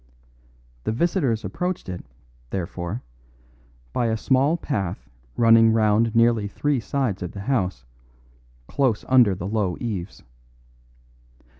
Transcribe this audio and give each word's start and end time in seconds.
The 0.83 0.91
visitors 0.91 1.45
approached 1.45 1.87
it, 1.87 2.03
therefore, 2.49 3.03
by 3.93 4.07
a 4.07 4.17
small 4.17 4.57
path 4.57 5.07
running 5.37 5.71
round 5.73 6.15
nearly 6.15 6.47
three 6.47 6.79
sides 6.79 7.21
of 7.21 7.33
the 7.33 7.41
house, 7.41 7.85
close 8.67 9.05
under 9.07 9.35
the 9.35 9.45
low 9.47 9.77
eaves. 9.79 10.23